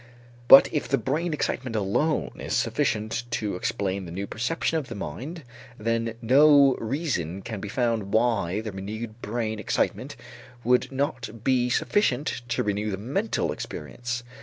But 0.47 0.67
if 0.73 0.87
the 0.87 0.97
brain 0.97 1.31
excitement 1.31 1.75
alone 1.75 2.31
is 2.39 2.55
sufficient 2.55 3.21
to 3.33 3.55
explain 3.55 4.05
the 4.05 4.11
new 4.11 4.25
perception 4.25 4.79
in 4.79 4.83
the 4.85 4.95
mind, 4.95 5.43
then 5.77 6.15
no 6.23 6.73
reason 6.77 7.43
can 7.43 7.61
be 7.61 7.69
found 7.69 8.11
why 8.11 8.61
the 8.61 8.71
renewed 8.71 9.21
brain 9.21 9.59
excitement 9.59 10.15
would 10.63 10.91
not 10.91 11.43
be 11.43 11.69
sufficient 11.69 12.41
to 12.47 12.63
renew 12.63 12.89
the 12.89 12.97
mental 12.97 13.51
experience. 13.51 14.23